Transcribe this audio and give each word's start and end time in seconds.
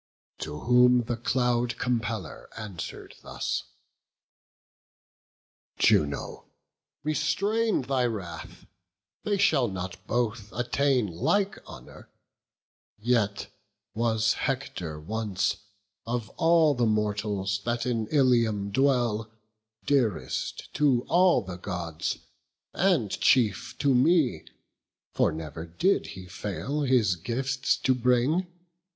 To 0.39 0.61
whom 0.61 1.03
the 1.03 1.15
Cloud 1.15 1.77
compeller 1.77 2.49
answer'd 2.57 3.13
thus: 3.21 3.61
"Juno, 5.77 6.45
restrain 7.03 7.83
thy 7.83 8.05
wrath; 8.07 8.65
they 9.21 9.37
shall 9.37 9.67
not 9.67 10.03
both 10.07 10.51
Attain 10.53 11.05
like 11.05 11.63
honour; 11.67 12.09
yet 12.97 13.45
was 13.93 14.33
Hector 14.33 14.99
once, 14.99 15.57
Of 16.07 16.29
all 16.29 16.73
the 16.73 16.87
mortals 16.87 17.61
that 17.63 17.85
in 17.85 18.07
Ilium 18.07 18.71
dwell, 18.71 19.29
Dearest 19.85 20.73
to 20.73 21.05
all 21.09 21.43
the 21.43 21.57
Gods, 21.57 22.17
and 22.73 23.11
chief 23.11 23.77
to 23.77 23.93
me; 23.93 24.45
For 25.13 25.31
never 25.31 25.63
did 25.67 26.07
he 26.17 26.25
fail 26.25 26.81
his 26.81 27.15
gifts 27.17 27.77
to 27.77 27.93
bring. 27.93 28.47